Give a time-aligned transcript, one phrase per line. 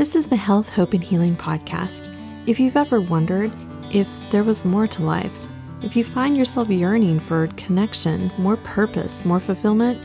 [0.00, 2.08] This is the Health, Hope, and Healing podcast.
[2.46, 3.52] If you've ever wondered
[3.92, 5.38] if there was more to life,
[5.82, 10.00] if you find yourself yearning for connection, more purpose, more fulfillment,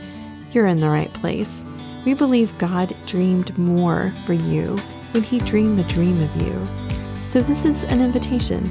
[0.52, 1.64] you're in the right place.
[2.04, 4.76] We believe God dreamed more for you
[5.12, 6.62] when He dreamed the dream of you.
[7.24, 8.66] So, this is an invitation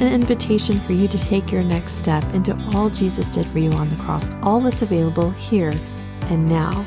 [0.00, 3.72] an invitation for you to take your next step into all Jesus did for you
[3.72, 5.74] on the cross, all that's available here
[6.30, 6.84] and now.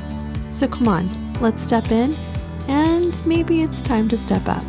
[0.50, 2.16] So, come on, let's step in,
[2.72, 4.64] and maybe it's time to step up.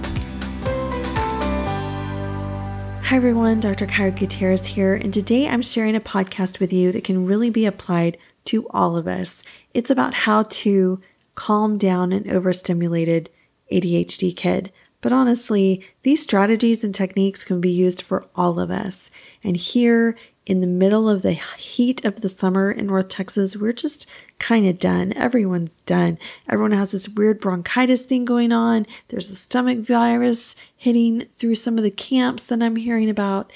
[3.05, 3.87] Hi everyone, Dr.
[3.87, 7.65] Kyra Gutierrez here, and today I'm sharing a podcast with you that can really be
[7.65, 9.45] applied to all of us.
[9.73, 11.01] It's about how to
[11.37, 13.31] calm down an overstimulated
[13.71, 14.73] ADHD kid.
[15.03, 19.11] But honestly, these strategies and techniques can be used for all of us.
[19.45, 20.17] And here
[20.47, 24.67] in the middle of the heat of the summer in North Texas, we're just kind
[24.67, 25.13] of done.
[25.15, 26.19] Everyone's done.
[26.49, 28.87] Everyone has this weird bronchitis thing going on.
[29.09, 33.53] There's a stomach virus hitting through some of the camps that I'm hearing about.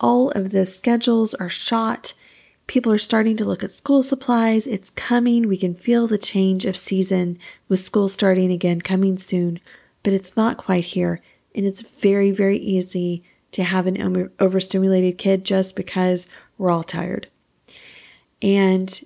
[0.00, 2.14] All of the schedules are shot.
[2.66, 4.66] People are starting to look at school supplies.
[4.66, 5.46] It's coming.
[5.46, 9.60] We can feel the change of season with school starting again coming soon
[10.02, 11.20] but it's not quite here.
[11.54, 17.26] And it's very, very easy to have an overstimulated kid just because we're all tired.
[18.40, 19.00] And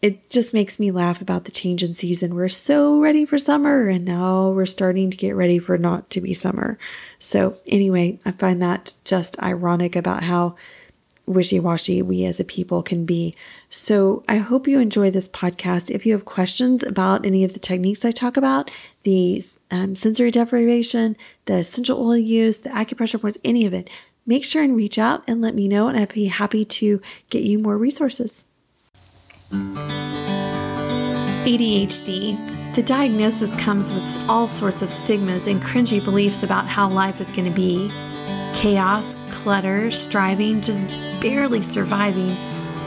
[0.00, 2.34] it just makes me laugh about the change in season.
[2.34, 6.20] We're so ready for summer, and now we're starting to get ready for not to
[6.20, 6.78] be summer.
[7.18, 10.54] So, anyway, I find that just ironic about how
[11.28, 13.34] wishy washy we as a people can be.
[13.70, 15.90] So I hope you enjoy this podcast.
[15.90, 18.70] If you have questions about any of the techniques I talk about,
[19.02, 23.90] the um, sensory deprivation, the essential oil use, the acupressure points, any of it,
[24.26, 27.42] make sure and reach out and let me know, and I'd be happy to get
[27.42, 28.44] you more resources.
[31.48, 32.74] ADHD.
[32.74, 37.32] The diagnosis comes with all sorts of stigmas and cringy beliefs about how life is
[37.32, 37.90] going to be
[38.58, 40.88] chaos, clutter, striving, just
[41.20, 42.36] barely surviving.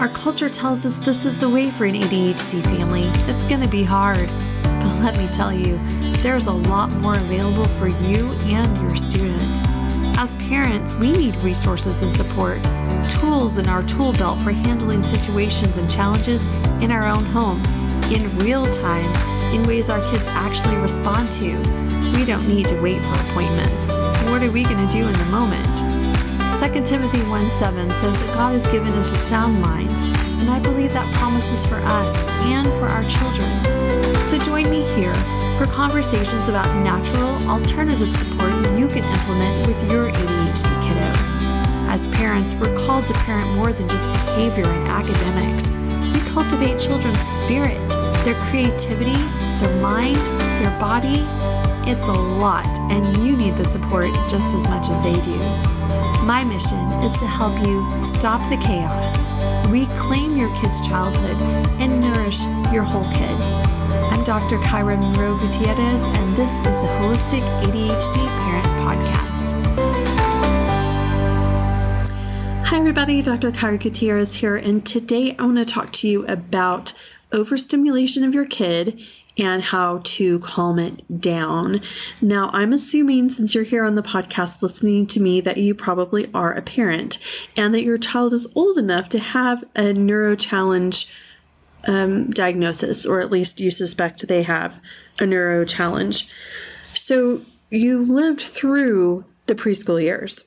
[0.02, 3.04] Our culture tells us this is the way for an ADHD family.
[3.32, 4.28] It's going to be hard.
[4.64, 5.80] But let me tell you,
[6.22, 9.62] there's a lot more available for you and your student.
[10.18, 12.62] As parents, we need resources and support,
[13.10, 16.48] tools in our tool belt for handling situations and challenges
[16.82, 17.64] in our own home,
[18.12, 19.10] in real time,
[19.56, 21.58] in ways our kids actually respond to.
[22.14, 24.11] We don't need to wait for appointments.
[24.32, 25.76] What are we going to do in the moment?
[26.58, 29.92] 2 Timothy 1 7 says that God has given us a sound mind,
[30.40, 32.16] and I believe that promises for us
[32.48, 33.52] and for our children.
[34.24, 35.14] So join me here
[35.58, 41.12] for conversations about natural, alternative support you can implement with your ADHD kiddo.
[41.92, 45.76] As parents, we're called to parent more than just behavior and academics.
[46.14, 47.86] We cultivate children's spirit,
[48.24, 49.22] their creativity,
[49.60, 50.24] their mind,
[50.58, 51.28] their body,
[51.88, 55.38] it's a lot, and you need the support just as much as they do.
[56.24, 59.26] My mission is to help you stop the chaos,
[59.68, 61.42] reclaim your kid's childhood,
[61.82, 63.42] and nourish your whole kid.
[64.12, 64.60] I'm Dr.
[64.60, 69.52] Kyra Monroe Gutierrez, and this is the Wholistic ADHD Parent Podcast.
[72.66, 73.22] Hi, everybody.
[73.22, 73.52] Dr.
[73.52, 76.94] Kyra Gutierrez here, and today I want to talk to you about
[77.32, 79.02] overstimulation of your kid
[79.38, 81.82] and how to calm it down.
[82.22, 86.30] Now, I'm assuming since you're here on the podcast listening to me that you probably
[86.34, 87.18] are a parent
[87.56, 91.08] and that your child is old enough to have a neuro challenge
[91.88, 94.80] um, diagnosis, or at least you suspect they have
[95.20, 96.30] a neuro challenge.
[96.82, 100.44] So you lived through the preschool years.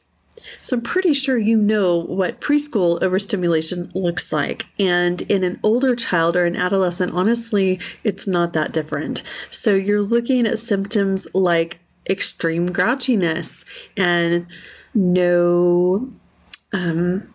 [0.63, 4.67] So I'm pretty sure you know what preschool overstimulation looks like.
[4.79, 9.23] And in an older child or an adolescent, honestly, it's not that different.
[9.51, 13.65] So you're looking at symptoms like extreme grouchiness
[13.97, 14.47] and
[14.95, 16.11] no
[16.73, 17.35] um,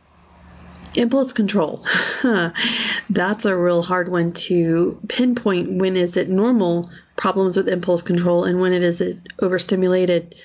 [0.96, 1.84] impulse control.
[3.10, 8.46] That's a real hard one to pinpoint when is it normal problems with impulse control
[8.46, 10.36] and when it is it overstimulated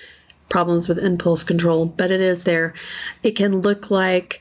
[0.49, 2.75] problems with impulse control, but it is there.
[3.23, 4.41] It can look like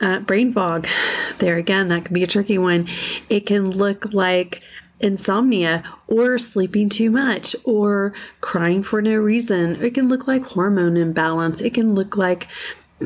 [0.00, 0.86] uh, brain fog.
[1.38, 2.88] There again, that can be a tricky one.
[3.28, 4.62] It can look like
[5.00, 9.76] insomnia or sleeping too much or crying for no reason.
[9.84, 11.60] It can look like hormone imbalance.
[11.60, 12.48] It can look like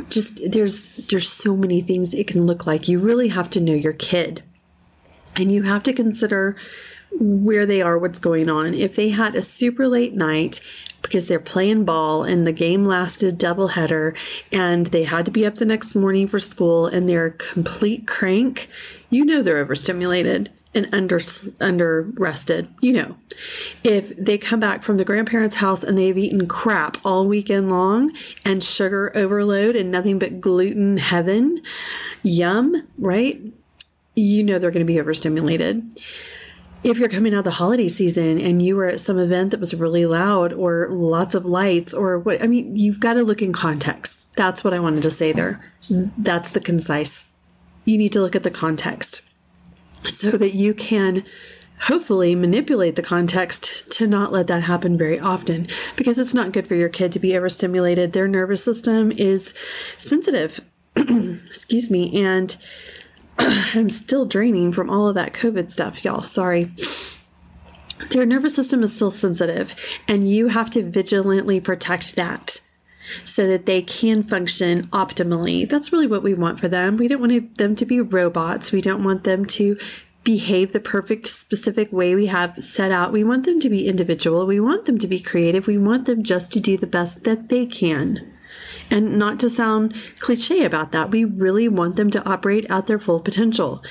[0.09, 2.87] just there's there's so many things it can look like.
[2.87, 4.43] You really have to know your kid.
[5.37, 6.56] And you have to consider
[7.19, 8.75] where they are, what's going on.
[8.75, 10.61] If they had a super late night
[11.11, 14.15] because they're playing ball and the game lasted double header
[14.53, 18.07] and they had to be up the next morning for school and they're a complete
[18.07, 18.69] crank,
[19.11, 20.53] you know they're overstimulated.
[20.73, 21.21] and under
[21.61, 22.69] under rested.
[22.81, 23.17] You know,
[23.83, 28.12] if they come back from the grandparents' house and they've eaten crap all weekend long
[28.45, 31.61] and sugar overload and nothing but gluten heaven,
[32.23, 33.41] yum, right?
[34.15, 36.01] You know they're going to be overstimulated.
[36.82, 39.75] If you're coming out the holiday season and you were at some event that was
[39.75, 43.53] really loud or lots of lights or what, I mean, you've got to look in
[43.53, 44.25] context.
[44.37, 45.61] That's what I wanted to say there.
[45.91, 47.27] That's the concise.
[47.85, 49.21] You need to look at the context
[50.05, 51.25] so that you can
[51.82, 55.67] hopefully manipulate the context to not let that happen very often
[55.97, 58.12] because it's not good for your kid to be overstimulated.
[58.12, 59.55] Their nervous system is
[59.99, 60.61] sensitive.
[60.97, 62.23] Excuse me.
[62.23, 62.56] And
[63.75, 66.22] I'm still draining from all of that COVID stuff, y'all.
[66.22, 66.72] Sorry.
[68.10, 69.75] Their nervous system is still sensitive,
[70.08, 72.60] and you have to vigilantly protect that
[73.25, 75.69] so that they can function optimally.
[75.69, 76.96] That's really what we want for them.
[76.96, 78.72] We don't want them to be robots.
[78.72, 79.78] We don't want them to
[80.22, 83.12] behave the perfect specific way we have set out.
[83.12, 84.46] We want them to be individual.
[84.46, 85.66] We want them to be creative.
[85.66, 88.32] We want them just to do the best that they can.
[88.90, 92.98] And not to sound cliche about that, we really want them to operate at their
[92.98, 93.82] full potential.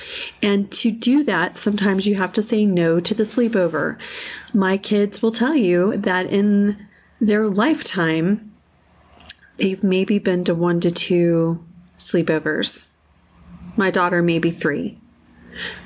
[0.42, 3.98] And to do that, sometimes you have to say no to the sleepover.
[4.52, 6.86] My kids will tell you that in
[7.20, 8.52] their lifetime,
[9.56, 11.64] they've maybe been to one to two
[11.96, 12.84] sleepovers.
[13.76, 14.98] My daughter, maybe three.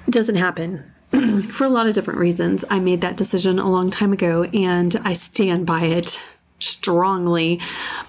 [0.06, 0.90] It doesn't happen.
[1.43, 4.96] For a lot of different reasons, I made that decision a long time ago and
[5.05, 6.20] I stand by it
[6.64, 7.61] strongly.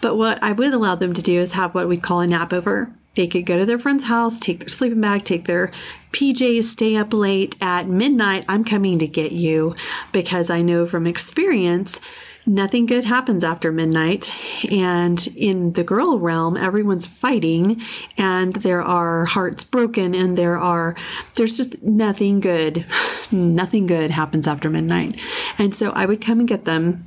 [0.01, 2.53] But what I would allow them to do is have what we call a nap
[2.53, 2.91] over.
[3.15, 5.71] They could go to their friend's house, take their sleeping bag, take their
[6.11, 8.45] PJs, stay up late at midnight.
[8.47, 9.75] I'm coming to get you
[10.11, 11.99] because I know from experience
[12.45, 14.33] nothing good happens after midnight.
[14.71, 17.81] And in the girl realm, everyone's fighting
[18.17, 20.95] and there are hearts broken and there are,
[21.35, 22.85] there's just nothing good.
[23.31, 25.19] Nothing good happens after midnight.
[25.57, 27.03] And so I would come and get them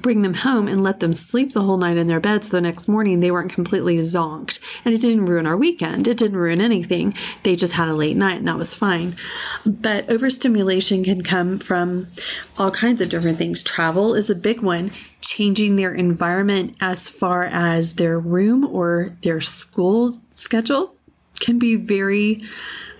[0.00, 2.48] bring them home and let them sleep the whole night in their beds.
[2.48, 4.60] So the next morning they weren't completely zonked.
[4.84, 6.08] And it didn't ruin our weekend.
[6.08, 7.14] It didn't ruin anything.
[7.42, 9.16] They just had a late night and that was fine.
[9.64, 12.08] But overstimulation can come from
[12.56, 13.62] all kinds of different things.
[13.62, 14.90] Travel is a big one.
[15.20, 20.94] Changing their environment as far as their room or their school schedule
[21.40, 22.42] can be very,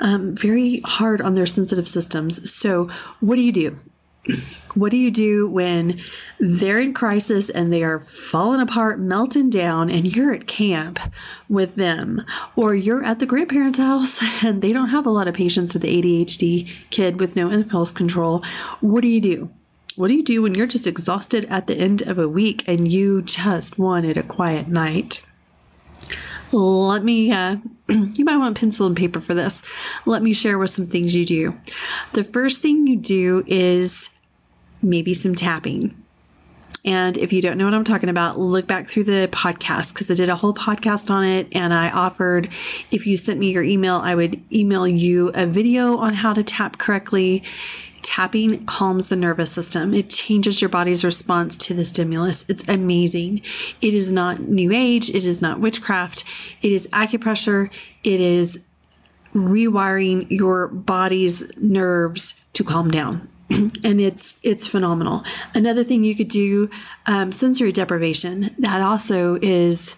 [0.01, 2.53] um, very hard on their sensitive systems.
[2.53, 2.89] So,
[3.21, 3.79] what do you do?
[4.75, 6.01] What do you do when
[6.39, 11.01] they're in crisis and they are falling apart, melting down, and you're at camp
[11.49, 12.25] with them?
[12.55, 15.83] Or you're at the grandparents' house and they don't have a lot of patience with
[15.83, 18.43] the ADHD kid with no impulse control.
[18.81, 19.51] What do you do?
[19.97, 22.91] What do you do when you're just exhausted at the end of a week and
[22.91, 25.23] you just wanted a quiet night?
[26.53, 27.57] Let me, uh,
[27.89, 29.61] you might want pencil and paper for this.
[30.07, 31.59] Let me share with some things you do.
[32.13, 34.09] The first thing you do is
[34.83, 35.95] maybe some tapping.
[36.85, 40.11] And if you don't know what I'm talking about, look back through the podcast because
[40.11, 41.49] I did a whole podcast on it.
[41.53, 42.49] And I offered,
[42.91, 46.43] if you sent me your email, I would email you a video on how to
[46.43, 47.43] tap correctly.
[48.03, 49.93] Tapping calms the nervous system.
[49.93, 52.47] It changes your body's response to the stimulus.
[52.49, 53.43] It's amazing.
[53.83, 55.11] It is not new age.
[55.11, 56.23] It is not witchcraft.
[56.63, 57.71] It is acupressure.
[58.05, 58.61] It is
[59.35, 63.29] rewiring your body's nerves to calm down.
[63.51, 65.25] and it's it's phenomenal.
[65.55, 66.71] Another thing you could do,
[67.07, 68.55] um, sensory deprivation.
[68.59, 69.97] That also is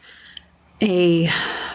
[0.81, 1.27] a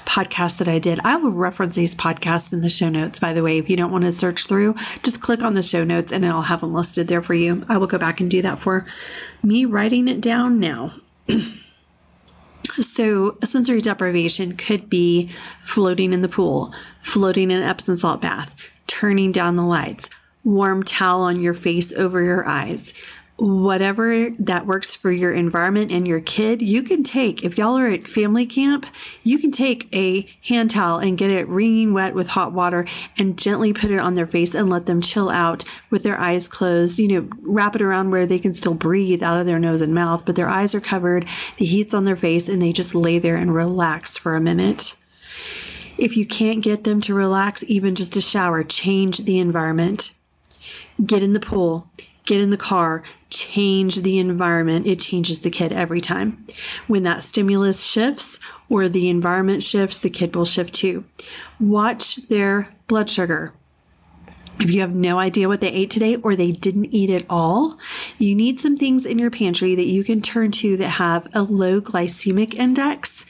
[0.05, 0.99] podcast that I did.
[1.03, 3.57] I will reference these podcasts in the show notes, by the way.
[3.57, 6.43] If you don't want to search through, just click on the show notes and I'll
[6.43, 7.65] have them listed there for you.
[7.67, 8.85] I will go back and do that for
[9.43, 10.93] me writing it down now.
[12.81, 15.29] so, sensory deprivation could be
[15.61, 18.55] floating in the pool, floating in an Epsom salt bath,
[18.87, 20.09] turning down the lights,
[20.45, 22.93] warm towel on your face over your eyes.
[23.37, 27.43] Whatever that works for your environment and your kid, you can take.
[27.43, 28.85] If y'all are at family camp,
[29.23, 32.87] you can take a hand towel and get it wringing wet with hot water
[33.17, 36.47] and gently put it on their face and let them chill out with their eyes
[36.47, 36.97] closed.
[36.97, 39.93] You know, wrap it around where they can still breathe out of their nose and
[39.93, 41.25] mouth, but their eyes are covered,
[41.57, 44.95] the heat's on their face, and they just lay there and relax for a minute.
[45.97, 50.13] If you can't get them to relax, even just a shower, change the environment
[51.03, 51.89] get in the pool,
[52.25, 54.87] get in the car, change the environment.
[54.87, 56.45] It changes the kid every time.
[56.87, 61.05] When that stimulus shifts or the environment shifts, the kid will shift too.
[61.59, 63.53] Watch their blood sugar.
[64.59, 67.77] If you have no idea what they ate today or they didn't eat at all,
[68.17, 71.41] you need some things in your pantry that you can turn to that have a
[71.41, 73.25] low glycemic index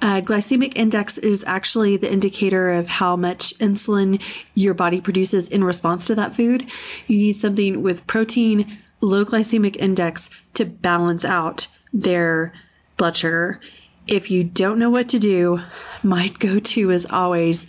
[0.00, 4.22] Uh, glycemic index is actually the indicator of how much insulin
[4.54, 6.66] your body produces in response to that food.
[7.08, 12.52] You need something with protein, low glycemic index to balance out their
[12.96, 13.60] blood sugar.
[14.06, 15.60] If you don't know what to do,
[16.02, 17.66] my go to is always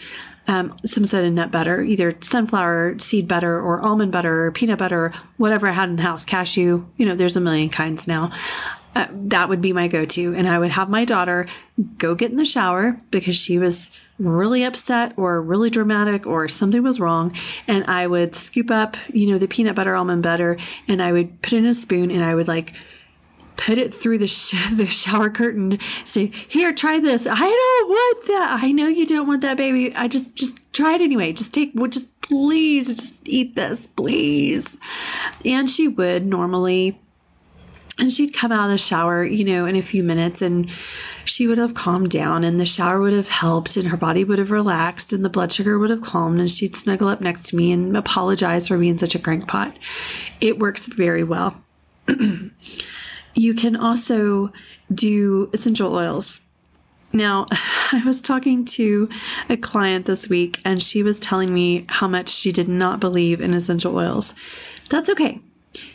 [0.47, 4.79] um, some sort of nut butter, either sunflower seed butter or almond butter or peanut
[4.79, 8.31] butter, whatever I had in the house, cashew, you know, there's a million kinds now.
[8.95, 10.33] Uh, that would be my go to.
[10.33, 11.47] And I would have my daughter
[11.97, 16.83] go get in the shower because she was really upset or really dramatic or something
[16.83, 17.33] was wrong.
[17.67, 21.41] And I would scoop up, you know, the peanut butter, almond butter, and I would
[21.41, 22.73] put in a spoon and I would like
[23.57, 27.27] put it through the, sh- the shower curtain say here try this.
[27.27, 28.59] I don't want that.
[28.63, 29.93] I know you don't want that baby.
[29.95, 31.33] I just just try it anyway.
[31.33, 34.77] Just take well, just please just eat this please.
[35.45, 36.99] And she would normally
[37.99, 40.69] and she'd come out of the shower, you know, in a few minutes and
[41.25, 44.39] she would have calmed down and the shower would have helped and her body would
[44.39, 47.55] have relaxed and the blood sugar would have calmed and she'd snuggle up next to
[47.55, 49.75] me and apologize for being such a crankpot.
[50.39, 51.61] It works very well.
[53.33, 54.51] you can also
[54.93, 56.39] do essential oils.
[57.11, 57.47] Now,
[57.91, 59.09] I was talking to
[59.49, 63.41] a client this week and she was telling me how much she did not believe
[63.41, 64.33] in essential oils.
[64.89, 65.41] That's okay.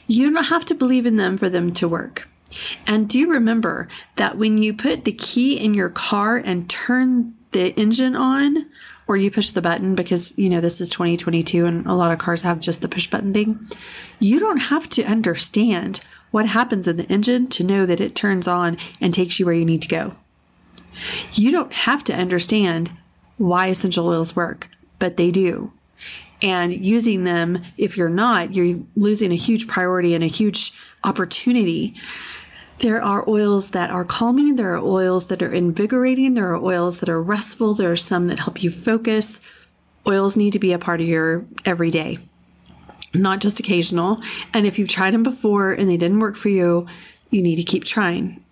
[0.07, 2.29] You don't have to believe in them for them to work.
[2.87, 7.75] And do remember that when you put the key in your car and turn the
[7.79, 8.67] engine on,
[9.07, 12.19] or you push the button because, you know, this is 2022 and a lot of
[12.19, 13.69] cars have just the push button thing,
[14.19, 16.01] you don't have to understand
[16.31, 19.55] what happens in the engine to know that it turns on and takes you where
[19.55, 20.15] you need to go.
[21.33, 22.93] You don't have to understand
[23.37, 25.73] why essential oils work, but they do
[26.45, 30.73] and using them if you're not you're losing a huge priority and a huge
[31.03, 31.95] opportunity
[32.81, 37.01] there are oils that are calming there are oils that are invigorating there are oils
[37.01, 39.41] that are restful there are some that help you focus
[40.07, 42.19] oils need to be a part of your everyday
[43.15, 44.21] not just occasional
[44.53, 46.87] and if you've tried them before and they didn't work for you
[47.31, 48.45] you need to keep trying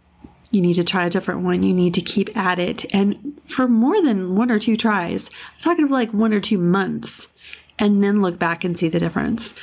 [0.53, 1.63] you need to try a different one.
[1.63, 2.85] You need to keep at it.
[2.95, 6.59] And for more than one or two tries, I'm talking about like one or two
[6.59, 7.32] months,
[7.79, 9.55] and then look back and see the difference.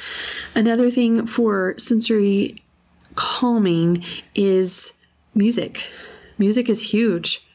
[0.56, 2.64] Another thing for sensory
[3.16, 4.04] calming
[4.36, 4.94] is
[5.34, 5.88] music.
[6.38, 7.46] Music is huge.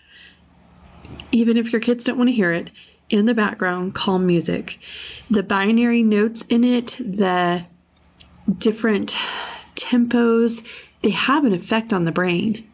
[1.33, 2.71] Even if your kids don't want to hear it,
[3.11, 4.79] in the background, calm music.
[5.31, 7.67] The binary notes in it, the
[8.59, 9.17] different
[9.77, 10.67] tempos,
[11.03, 12.67] they have an effect on the brain.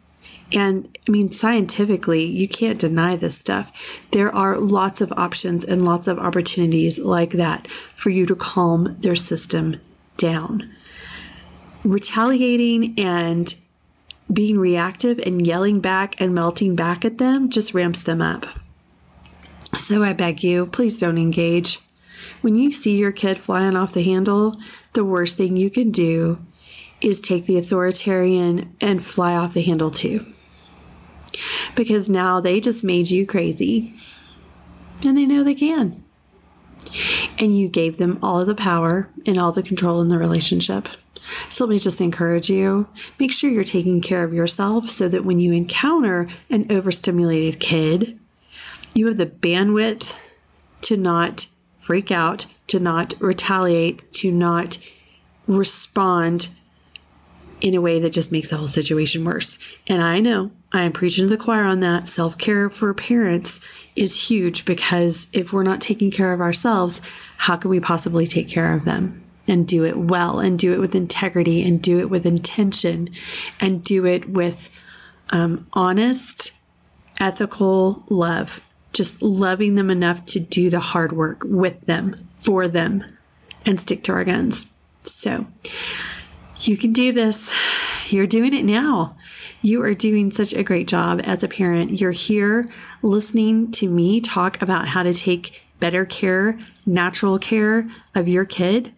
[0.53, 3.71] And I mean, scientifically, you can't deny this stuff.
[4.11, 8.97] There are lots of options and lots of opportunities like that for you to calm
[9.01, 9.81] their system
[10.17, 10.71] down.
[11.85, 13.55] Retaliating and
[14.33, 18.47] being reactive and yelling back and melting back at them just ramps them up.
[19.77, 21.81] So I beg you, please don't engage.
[22.41, 24.57] When you see your kid flying off the handle,
[24.95, 26.45] the worst thing you can do
[27.01, 30.27] is take the authoritarian and fly off the handle too
[31.75, 33.95] because now they just made you crazy
[35.05, 36.03] and they know they can.
[37.39, 40.89] And you gave them all of the power and all the control in the relationship.
[41.49, 45.25] So let me just encourage you make sure you're taking care of yourself so that
[45.25, 48.19] when you encounter an overstimulated kid,
[48.95, 50.17] you have the bandwidth
[50.83, 51.47] to not
[51.79, 54.79] freak out, to not retaliate, to not
[55.47, 56.49] respond
[57.61, 59.59] in a way that just makes the whole situation worse.
[59.87, 62.09] And I know I am preaching to the choir on that.
[62.09, 63.61] Self care for parents
[63.97, 67.03] is huge because if we're not taking care of ourselves,
[67.39, 69.23] how can we possibly take care of them?
[69.49, 73.09] And do it well, and do it with integrity, and do it with intention,
[73.59, 74.71] and do it with
[75.31, 76.53] um, honest,
[77.19, 78.61] ethical love.
[78.93, 83.05] Just loving them enough to do the hard work with them, for them,
[83.67, 84.67] and stick to our guns.
[85.01, 85.47] So,
[86.61, 87.55] you can do this.
[88.09, 89.17] You're doing it now.
[89.63, 92.01] You are doing such a great job as a parent.
[92.01, 92.69] You're here
[93.03, 98.93] listening to me talk about how to take better care, natural care of your kid